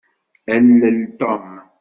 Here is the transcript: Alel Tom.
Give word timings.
Alel 0.55 0.97
Tom. 1.19 1.45